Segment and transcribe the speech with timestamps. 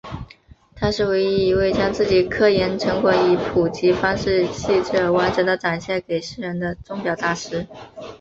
[0.75, 7.67] 他是唯一一位将自己的科研成果以普及方式细致而完整地展现给世人的钟表大师。